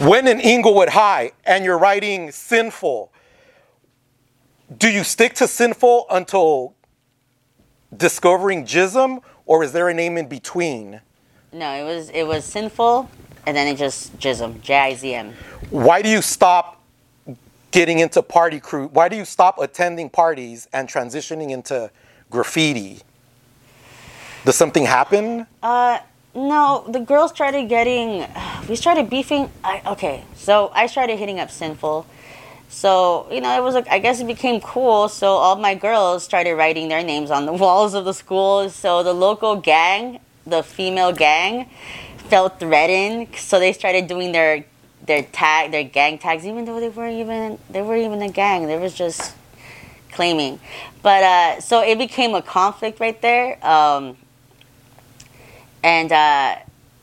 When 0.00 0.26
in 0.26 0.40
Inglewood 0.40 0.88
High 0.88 1.32
and 1.44 1.62
you're 1.62 1.76
writing 1.76 2.32
sinful, 2.32 3.12
do 4.78 4.88
you 4.88 5.04
stick 5.04 5.34
to 5.34 5.46
sinful 5.46 6.06
until 6.10 6.74
discovering 7.94 8.64
GIZM, 8.64 9.20
or 9.44 9.62
is 9.62 9.72
there 9.72 9.90
a 9.90 9.94
name 9.94 10.16
in 10.16 10.26
between? 10.26 11.02
No, 11.52 11.70
it 11.72 11.84
was 11.84 12.08
it 12.10 12.26
was 12.26 12.46
sinful, 12.46 13.10
and 13.46 13.54
then 13.54 13.66
it 13.66 13.76
just 13.76 14.16
GIZM, 14.18 14.62
J 14.62 14.74
I 14.74 14.94
Z 14.94 15.14
M. 15.14 15.34
Why 15.68 16.00
do 16.00 16.08
you 16.08 16.22
stop 16.22 16.80
getting 17.70 17.98
into 17.98 18.22
party 18.22 18.58
crew? 18.58 18.88
Why 18.88 19.10
do 19.10 19.16
you 19.16 19.26
stop 19.26 19.58
attending 19.58 20.08
parties 20.08 20.66
and 20.72 20.88
transitioning 20.88 21.50
into 21.50 21.90
graffiti? 22.30 23.00
Does 24.46 24.56
something 24.56 24.86
happen? 24.86 25.46
Uh, 25.62 25.98
no, 26.34 26.84
the 26.88 27.00
girls 27.00 27.30
started 27.30 27.68
getting. 27.68 28.26
We 28.68 28.76
started 28.76 29.10
beefing. 29.10 29.50
I, 29.64 29.82
okay, 29.86 30.24
so 30.34 30.70
I 30.74 30.86
started 30.86 31.18
hitting 31.18 31.40
up 31.40 31.50
sinful. 31.50 32.06
So 32.68 33.26
you 33.32 33.40
know, 33.40 33.56
it 33.56 33.62
was 33.62 33.74
like 33.74 33.88
I 33.88 33.98
guess 33.98 34.20
it 34.20 34.26
became 34.26 34.60
cool. 34.60 35.08
So 35.08 35.32
all 35.32 35.56
my 35.56 35.74
girls 35.74 36.22
started 36.22 36.54
writing 36.54 36.88
their 36.88 37.02
names 37.02 37.30
on 37.30 37.46
the 37.46 37.52
walls 37.64 37.94
of 37.94 38.04
the 38.04 38.14
school. 38.14 38.70
So 38.70 39.02
the 39.02 39.12
local 39.12 39.56
gang, 39.56 40.20
the 40.46 40.62
female 40.62 41.12
gang, 41.12 41.68
felt 42.28 42.60
threatened. 42.60 43.34
So 43.36 43.58
they 43.58 43.72
started 43.72 44.06
doing 44.06 44.30
their 44.32 44.64
their 45.04 45.22
tag, 45.22 45.72
their 45.72 45.82
gang 45.84 46.18
tags, 46.18 46.46
even 46.46 46.64
though 46.64 46.78
they 46.78 46.90
weren't 46.90 47.18
even 47.18 47.58
they 47.70 47.82
weren't 47.82 48.04
even 48.04 48.22
a 48.22 48.30
gang. 48.30 48.68
They 48.68 48.78
was 48.78 48.94
just 48.94 49.34
claiming. 50.12 50.60
But 51.02 51.24
uh, 51.24 51.60
so 51.60 51.82
it 51.82 51.98
became 51.98 52.34
a 52.36 52.42
conflict 52.42 53.00
right 53.00 53.20
there. 53.20 53.64
Um, 53.66 54.16
and 55.82 56.12
uh, 56.12 56.56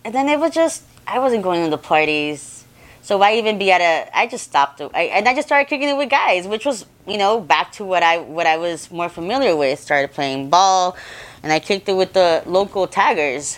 and 0.04 0.14
then 0.14 0.30
it 0.30 0.40
was 0.40 0.54
just 0.54 0.84
I 1.06 1.20
wasn't 1.20 1.44
going 1.44 1.64
to 1.64 1.70
the 1.70 1.78
parties, 1.78 2.66
so 3.02 3.18
why 3.18 3.36
even 3.36 3.58
be 3.58 3.72
at 3.72 3.82
a? 3.82 4.10
I 4.18 4.28
just 4.28 4.44
stopped, 4.44 4.82
I, 4.82 5.04
and 5.04 5.28
I 5.28 5.34
just 5.34 5.48
started 5.48 5.70
kicking 5.70 5.90
it 5.90 5.98
with 5.98 6.10
guys, 6.10 6.48
which 6.48 6.66
was 6.66 6.86
you 7.08 7.18
know 7.18 7.40
back 7.40 7.72
to 7.74 7.86
what 7.86 8.04
I 8.04 8.18
what 8.18 8.46
I 8.46 8.58
was 8.58 8.92
more 8.92 9.10
familiar 9.10 9.56
with. 9.56 9.80
Started 9.80 10.12
playing 10.12 10.50
ball, 10.50 10.98
and 11.44 11.52
I 11.52 11.60
kicked 11.60 11.88
it 11.90 11.94
with 11.94 12.14
the 12.14 12.44
local 12.46 12.88
taggers, 12.88 13.58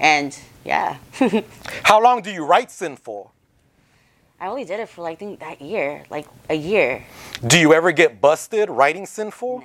and 0.00 0.38
yeah. 0.64 0.96
How 1.82 2.02
long 2.02 2.22
do 2.22 2.30
you 2.30 2.44
write 2.44 2.70
sinful? 2.70 3.32
I 4.40 4.48
only 4.48 4.64
did 4.64 4.80
it 4.80 4.88
for 4.88 5.02
like 5.02 5.16
I 5.16 5.16
think 5.16 5.40
that 5.40 5.60
year, 5.60 6.04
like 6.10 6.26
a 6.50 6.54
year. 6.54 7.04
Do 7.46 7.58
you 7.58 7.72
ever 7.72 7.92
get 7.92 8.20
busted 8.20 8.68
writing 8.68 9.06
sinful? 9.06 9.62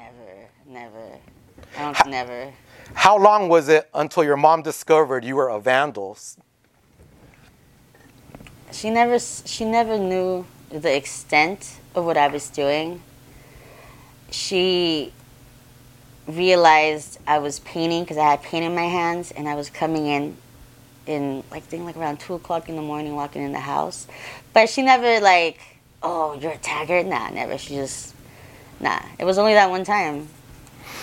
Never, 0.67 0.89
never. 0.89 1.17
I 1.77 1.92
don't 1.92 2.09
never. 2.09 2.53
How 2.94 3.18
long 3.18 3.50
was 3.50 3.70
it 3.70 3.90
until 3.94 4.23
your 4.23 4.38
mom 4.38 4.62
discovered 4.62 5.23
you 5.23 5.36
were 5.36 5.50
a 5.50 5.59
vandal? 5.59 6.18
She 8.72 8.90
never 8.90 9.20
she 9.20 9.66
never 9.66 9.98
knew 9.98 10.45
the 10.70 10.95
extent 10.95 11.78
of 11.95 12.06
what 12.06 12.17
I 12.17 12.28
was 12.28 12.50
doing. 12.50 13.02
She 14.32 15.12
realized 16.28 17.20
I 17.26 17.40
was 17.40 17.60
painting 17.60 18.04
because 18.04 18.17
I 18.17 18.30
had 18.30 18.44
paint 18.44 18.66
in 18.66 18.76
my 18.76 18.84
hands 18.84 19.32
and 19.32 19.48
I 19.48 19.56
was 19.56 19.70
coming 19.70 20.06
in 20.06 20.38
in 21.08 21.44
like 21.50 21.64
think 21.64 21.86
like 21.86 21.98
around 21.98 22.20
two 22.20 22.36
o'clock 22.36 22.70
in 22.70 22.76
the 22.76 22.82
morning 22.82 23.16
walking 23.16 23.42
in 23.42 23.52
the 23.52 23.60
house. 23.60 24.08
But 24.54 24.70
she 24.70 24.84
never 24.84 25.20
like, 25.20 25.60
oh, 26.04 26.38
you're 26.40 26.52
a 26.52 26.58
tagger? 26.58 27.06
Nah, 27.06 27.30
never. 27.30 27.58
She 27.58 27.76
just 27.76 28.14
nah. 28.80 29.02
It 29.17 29.26
was 29.26 29.38
only 29.38 29.54
that 29.54 29.70
one 29.70 29.84
time. 29.84 30.28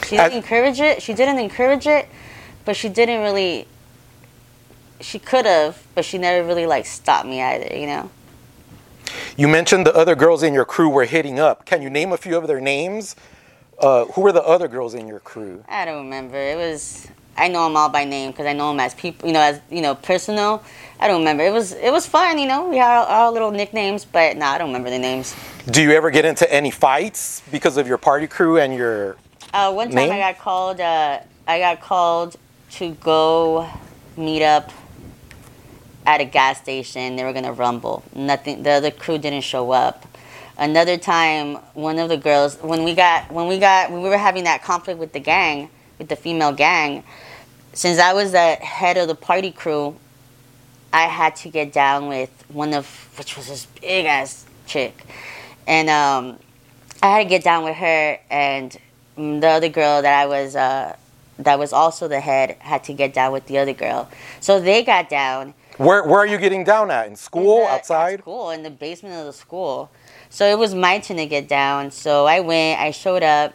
She 0.07 0.17
didn't 0.17 0.33
encourage 0.33 0.81
it. 0.81 1.03
She 1.03 1.15
didn't 1.15 1.39
encourage 1.39 1.87
it, 1.87 2.09
but 2.65 2.77
she 2.77 2.89
didn't 2.89 3.23
really. 3.23 3.67
She 5.01 5.19
could 5.19 5.45
have, 5.45 5.83
but 5.95 6.05
she 6.05 6.17
never 6.17 6.47
really 6.47 6.67
like 6.67 6.87
stopped 6.87 7.27
me 7.27 7.43
either. 7.43 7.77
You 7.77 7.87
know. 7.87 8.11
You 9.37 9.49
mentioned 9.49 9.87
the 9.87 9.95
other 9.95 10.15
girls 10.15 10.43
in 10.43 10.55
your 10.55 10.65
crew 10.65 10.89
were 10.89 11.05
hitting 11.05 11.39
up. 11.39 11.65
Can 11.65 11.83
you 11.83 11.91
name 11.91 12.13
a 12.13 12.17
few 12.17 12.37
of 12.37 12.47
their 12.47 12.61
names? 12.61 13.17
Uh, 13.79 14.07
who 14.07 14.23
were 14.23 14.33
the 14.33 14.43
other 14.43 14.69
girls 14.69 14.95
in 14.95 15.07
your 15.07 15.21
crew? 15.21 15.63
I 15.69 15.85
don't 15.85 16.05
remember. 16.05 16.37
It 16.37 16.57
was 16.57 17.09
I 17.37 17.49
know 17.49 17.65
them 17.65 17.77
all 17.77 17.89
by 17.89 18.05
name 18.05 18.31
because 18.31 18.47
I 18.47 18.53
know 18.53 18.71
them 18.71 18.81
as 18.81 18.95
people, 18.95 19.27
you 19.27 19.35
know, 19.35 19.41
as 19.41 19.61
you 19.71 19.83
know, 19.83 19.95
personal. 19.95 20.63
I 20.99 21.09
don't 21.09 21.19
remember. 21.19 21.45
It 21.45 21.53
was 21.53 21.73
it 21.73 21.93
was 21.93 22.07
fun, 22.07 22.39
you 22.39 22.47
know. 22.47 22.69
We 22.69 22.79
had 22.79 22.99
our, 22.99 23.07
our 23.07 23.33
little 23.33 23.51
nicknames, 23.51 24.05
but 24.05 24.37
no, 24.37 24.47
nah, 24.47 24.53
I 24.53 24.59
don't 24.59 24.69
remember 24.69 24.91
the 24.91 24.99
names. 24.99 25.35
Do 25.71 25.83
you 25.83 25.93
ever 25.93 26.11
get 26.11 26.25
into 26.25 26.51
any 26.53 26.71
fights 26.71 27.43
because 27.51 27.77
of 27.77 27.87
your 27.87 27.99
party 27.99 28.27
crew 28.27 28.59
and 28.59 28.75
your 28.75 29.17
uh, 29.57 29.73
one 29.73 29.89
time 29.89 30.09
Name? 30.09 30.13
I 30.13 30.19
got 30.19 30.39
called. 30.39 30.81
Uh, 30.81 31.21
I 31.47 31.59
got 31.59 31.81
called 31.81 32.37
to 32.73 32.91
go 32.95 33.69
meet 34.17 34.43
up 34.43 34.71
at 36.05 36.21
a 36.21 36.25
gas 36.25 36.59
station. 36.61 37.17
They 37.17 37.25
were 37.25 37.33
gonna 37.33 37.53
rumble. 37.53 38.03
Nothing. 38.15 38.63
The 38.63 38.71
other 38.71 38.91
crew 38.91 39.19
didn't 39.19 39.43
show 39.43 39.71
up. 39.71 40.07
Another 40.59 40.97
time, 40.97 41.57
one 41.75 41.99
of 41.99 42.09
the 42.09 42.17
girls, 42.17 42.57
when 42.63 42.85
we 42.85 42.95
got 42.95 43.31
when 43.33 43.47
we 43.47 43.59
got 43.59 43.91
when 43.91 44.03
we 44.03 44.09
were 44.09 44.19
having 44.19 44.45
that 44.45 44.63
conflict 44.63 44.99
with 44.99 45.13
the 45.13 45.21
gang, 45.21 45.71
with 45.99 46.09
the 46.09 46.17
female 46.17 46.53
gang, 46.53 47.03
since 47.73 47.99
I 47.99 48.13
was 48.13 48.33
the 48.33 48.57
head 48.57 48.97
of 48.99 49.09
the 49.09 49.15
party 49.15 49.53
crew, 49.53 49.97
I 50.93 51.05
had 51.05 51.37
to 51.37 51.49
get 51.49 51.73
down 51.73 52.09
with 52.09 52.31
one 52.49 52.75
of 52.75 52.87
which 53.17 53.37
was 53.37 53.49
this 53.49 53.67
big 53.81 54.07
ass 54.07 54.45
chick, 54.67 55.03
and 55.67 55.89
um, 55.89 56.39
I 57.03 57.09
had 57.09 57.23
to 57.25 57.29
get 57.29 57.43
down 57.43 57.65
with 57.65 57.77
her 57.77 58.19
and 58.31 58.77
the 59.17 59.47
other 59.49 59.69
girl 59.69 60.03
that 60.03 60.21
I 60.21 60.27
was 60.27 60.55
uh, 60.57 60.97
that 61.39 61.59
was 61.59 61.73
also 61.73 62.09
the 62.09 62.21
head 62.21 62.57
had 62.61 62.85
to 62.85 62.93
get 62.93 63.13
down 63.15 63.33
with 63.33 63.47
the 63.47 63.59
other 63.59 63.73
girl. 63.73 64.09
So 64.41 64.61
they 64.61 64.83
got 64.83 65.09
down. 65.09 65.55
Where 65.79 66.05
where 66.05 66.21
are 66.21 66.27
you 66.27 66.39
getting 66.39 66.65
down 66.65 66.91
at? 66.91 67.07
In 67.07 67.17
school, 67.17 67.59
in 67.61 67.65
the, 67.65 67.71
outside? 67.73 68.21
school, 68.21 68.51
in 68.51 68.63
the 68.63 68.71
basement 68.71 69.15
of 69.15 69.27
the 69.27 69.33
school. 69.33 69.91
So 70.31 70.47
it 70.47 70.59
was 70.59 70.75
my 70.75 70.99
turn 70.99 71.19
to 71.19 71.27
get 71.27 71.49
down. 71.49 71.91
So 71.91 72.27
I 72.27 72.41
went. 72.41 72.81
I 72.81 72.91
showed 72.91 73.23
up, 73.23 73.55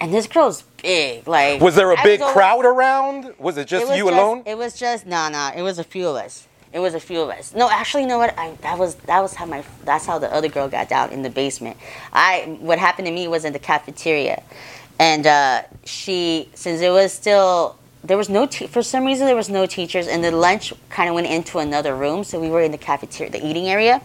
and 0.00 0.12
this 0.14 0.26
girl's 0.26 0.62
big. 0.82 1.26
Like, 1.26 1.60
was 1.60 1.74
there 1.74 1.90
a 1.90 1.98
I 1.98 2.02
big 2.02 2.20
was 2.20 2.32
crowd 2.32 2.64
around? 2.64 3.34
Was 3.38 3.56
it 3.56 3.66
just 3.66 3.84
it 3.84 3.88
was 3.88 3.98
you 3.98 4.04
just- 4.04 4.14
alone? 4.16 4.42
It 4.46 4.56
was 4.58 4.74
just 4.78 5.06
no, 5.06 5.28
no. 5.28 5.50
It 5.56 5.62
was 5.62 5.78
a 5.78 5.84
few 5.84 6.08
of 6.08 6.16
us. 6.16 6.46
It 6.72 6.78
was 6.78 6.94
a 6.94 7.00
few 7.00 7.20
of 7.20 7.30
us. 7.30 7.52
No, 7.54 7.68
actually, 7.68 8.02
you 8.02 8.08
know 8.08 8.18
what? 8.18 8.38
I, 8.38 8.52
that 8.62 8.78
was 8.78 8.94
that 9.06 9.20
was 9.20 9.34
how 9.34 9.46
my 9.46 9.64
that's 9.84 10.06
how 10.06 10.18
the 10.18 10.32
other 10.32 10.48
girl 10.48 10.68
got 10.68 10.88
down 10.88 11.10
in 11.10 11.22
the 11.22 11.30
basement. 11.30 11.76
I 12.12 12.56
what 12.60 12.78
happened 12.78 13.06
to 13.06 13.12
me 13.12 13.26
was 13.26 13.44
in 13.44 13.52
the 13.52 13.58
cafeteria, 13.58 14.42
and 14.98 15.26
uh, 15.26 15.62
she 15.84 16.48
since 16.54 16.80
it 16.80 16.90
was 16.90 17.12
still 17.12 17.76
there 18.04 18.16
was 18.16 18.28
no 18.28 18.46
te- 18.46 18.66
for 18.66 18.82
some 18.82 19.04
reason 19.04 19.26
there 19.26 19.36
was 19.36 19.48
no 19.48 19.66
teachers 19.66 20.06
and 20.06 20.22
the 20.22 20.30
lunch 20.30 20.72
kind 20.88 21.08
of 21.08 21.14
went 21.14 21.26
into 21.26 21.58
another 21.58 21.94
room 21.94 22.24
so 22.24 22.40
we 22.40 22.48
were 22.48 22.62
in 22.62 22.72
the 22.72 22.78
cafeteria 22.78 23.30
the 23.30 23.46
eating 23.46 23.68
area 23.68 24.00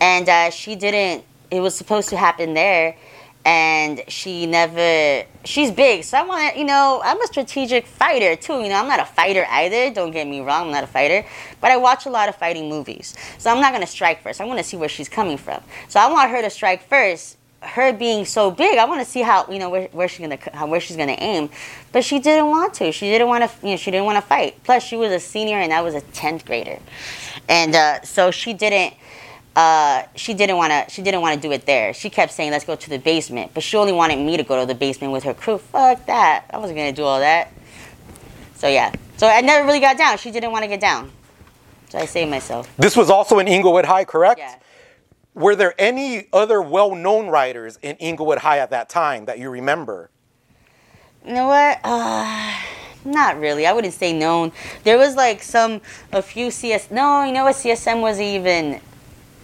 and 0.00 0.28
uh, 0.28 0.50
she 0.50 0.74
didn't 0.74 1.24
it 1.50 1.60
was 1.60 1.74
supposed 1.74 2.10
to 2.10 2.16
happen 2.16 2.54
there 2.54 2.96
and 3.44 4.02
she 4.08 4.46
never 4.46 5.26
she's 5.44 5.70
big. 5.70 6.04
So 6.04 6.18
i 6.18 6.22
want 6.22 6.52
to 6.52 6.58
you 6.58 6.64
know 6.64 7.00
i'm 7.04 7.20
a 7.20 7.26
strategic 7.26 7.86
fighter 7.86 8.36
too 8.36 8.60
you 8.62 8.68
know 8.68 8.76
i'm 8.76 8.88
not 8.88 9.00
a 9.00 9.04
fighter 9.04 9.44
either 9.48 9.92
don't 9.92 10.12
get 10.12 10.26
me 10.26 10.40
wrong 10.40 10.66
i'm 10.66 10.72
not 10.72 10.84
a 10.84 10.86
fighter 10.86 11.26
but 11.60 11.70
i 11.70 11.76
watch 11.76 12.06
a 12.06 12.10
lot 12.10 12.28
of 12.28 12.36
fighting 12.36 12.68
movies. 12.68 13.14
So 13.38 13.50
i'm 13.50 13.60
not 13.60 13.72
going 13.72 13.84
to 13.84 13.90
strike 13.90 14.22
first 14.22 14.40
i 14.40 14.44
want 14.44 14.58
to 14.58 14.64
see 14.64 14.76
where 14.76 14.88
she's 14.88 15.08
coming 15.08 15.36
from. 15.36 15.62
So 15.88 16.00
i 16.00 16.10
want 16.10 16.30
her 16.30 16.40
to 16.42 16.50
strike 16.50 16.88
first 16.88 17.36
her 17.60 17.92
being 17.92 18.24
so 18.26 18.50
big 18.50 18.78
i 18.78 18.84
want 18.84 19.00
to 19.00 19.10
see 19.10 19.22
how 19.22 19.50
you 19.50 19.58
know 19.58 19.70
where, 19.70 19.88
where 19.88 20.08
she's 20.08 20.26
going 20.26 20.38
to 20.38 20.50
where 20.66 20.80
she's 20.80 20.96
going 20.96 21.08
to 21.08 21.22
aim. 21.22 21.50
But 21.92 22.04
she 22.04 22.18
didn't 22.18 22.48
want 22.48 22.74
to 22.74 22.92
she 22.92 23.10
didn't 23.10 23.28
want 23.28 23.44
to 23.44 23.66
you 23.66 23.72
know 23.72 23.76
she 23.76 23.90
didn't 23.90 24.06
want 24.06 24.16
to 24.16 24.22
fight. 24.22 24.62
Plus 24.64 24.82
she 24.82 24.96
was 24.96 25.12
a 25.12 25.20
senior 25.20 25.58
and 25.58 25.72
i 25.72 25.82
was 25.82 25.94
a 25.94 26.00
10th 26.00 26.46
grader. 26.46 26.78
And 27.48 27.74
uh, 27.74 28.02
so 28.02 28.30
she 28.30 28.54
didn't 28.54 28.94
uh, 29.56 30.02
she 30.16 30.34
didn't 30.34 30.56
want 30.56 30.72
to 30.72 30.92
she 30.92 31.00
didn't 31.02 31.20
want 31.20 31.34
to 31.40 31.40
do 31.48 31.52
it 31.52 31.64
there 31.66 31.92
she 31.94 32.10
kept 32.10 32.32
saying 32.32 32.50
let's 32.50 32.64
go 32.64 32.74
to 32.74 32.90
the 32.90 32.98
basement 32.98 33.50
but 33.54 33.62
she 33.62 33.76
only 33.76 33.92
wanted 33.92 34.18
me 34.18 34.36
to 34.36 34.42
go 34.42 34.58
to 34.60 34.66
the 34.66 34.74
basement 34.74 35.12
with 35.12 35.22
her 35.24 35.34
crew 35.34 35.58
fuck 35.58 36.04
that 36.06 36.44
i 36.52 36.58
wasn't 36.58 36.76
going 36.76 36.92
to 36.92 36.96
do 36.96 37.04
all 37.04 37.20
that 37.20 37.52
so 38.54 38.66
yeah 38.68 38.92
so 39.16 39.26
i 39.28 39.40
never 39.40 39.64
really 39.66 39.80
got 39.80 39.96
down 39.96 40.18
she 40.18 40.30
didn't 40.30 40.50
want 40.50 40.62
to 40.64 40.68
get 40.68 40.80
down 40.80 41.10
so 41.88 41.98
i 41.98 42.04
saved 42.04 42.30
myself 42.30 42.68
This 42.76 42.96
was 42.96 43.10
also 43.10 43.38
in 43.38 43.46
Inglewood 43.48 43.84
High, 43.84 44.04
correct? 44.04 44.38
yeah 44.40 44.56
Were 45.34 45.54
there 45.56 45.74
any 45.78 46.26
other 46.32 46.60
well-known 46.62 47.28
writers 47.28 47.78
in 47.82 47.96
Inglewood 47.96 48.38
High 48.38 48.58
at 48.58 48.70
that 48.70 48.88
time 48.88 49.24
that 49.26 49.38
you 49.38 49.50
remember? 49.50 50.10
You 51.26 51.32
know 51.34 51.48
what? 51.48 51.80
Uh, 51.82 52.54
not 53.04 53.40
really. 53.40 53.66
I 53.66 53.72
wouldn't 53.72 53.94
say 53.94 54.12
known. 54.12 54.52
There 54.84 54.96
was 54.98 55.16
like 55.16 55.42
some, 55.42 55.80
a 56.12 56.20
few 56.22 56.50
CS. 56.50 56.90
No, 56.90 57.24
you 57.24 57.32
know 57.32 57.44
what? 57.44 57.56
CSM 57.56 58.00
was 58.00 58.20
even. 58.20 58.80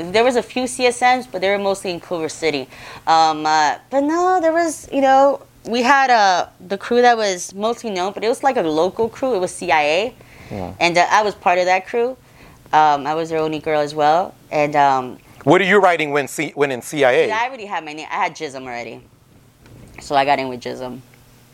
There 0.01 0.25
was 0.25 0.37
a 0.37 0.43
few 0.43 0.65
CSMs, 0.65 1.29
but 1.31 1.41
they 1.43 1.51
were 1.51 1.59
mostly 1.59 1.91
in 1.91 2.01
Culver 2.01 2.29
City. 2.31 2.69
Um, 3.07 3.45
uh, 3.45 3.77
but 3.91 4.01
no, 4.01 4.39
there 4.41 4.53
was. 4.53 4.89
You 4.91 5.03
know, 5.03 5.43
we 5.67 5.83
had 5.83 6.09
uh, 6.11 6.47
the 6.69 6.79
crew 6.79 7.03
that 7.03 7.17
was 7.17 7.53
mostly 7.55 7.91
known, 7.91 8.13
but 8.13 8.25
it 8.25 8.29
was 8.29 8.43
like 8.43 8.57
a 8.57 8.63
local 8.63 9.09
crew. 9.11 9.35
It 9.35 9.39
was 9.41 9.55
CIA, 9.55 10.15
and 10.51 10.97
uh, 10.97 11.07
I 11.11 11.23
was 11.23 11.35
part 11.35 11.59
of 11.59 11.67
that 11.67 11.87
crew. 11.87 12.17
Um, 12.73 13.07
I 13.07 13.15
was 13.15 13.29
their 13.31 13.41
only 13.41 13.59
girl 13.59 13.81
as 13.81 13.95
well, 13.95 14.35
and 14.51 14.75
um, 14.77 15.19
What 15.45 15.61
are 15.61 15.65
you 15.65 15.79
writing 15.81 16.13
when 16.13 16.29
C- 16.29 16.53
when 16.55 16.71
in 16.71 16.81
CIA? 16.83 17.27
yeah, 17.29 17.39
I 17.43 17.49
already 17.49 17.67
had 17.67 17.85
my 17.85 17.93
name. 17.93 18.07
I 18.11 18.17
had 18.25 18.35
GIZM 18.35 18.63
already, 18.63 19.03
so 20.01 20.15
I 20.15 20.25
got 20.25 20.39
in 20.39 20.49
with 20.49 20.61
GIZM. 20.61 21.01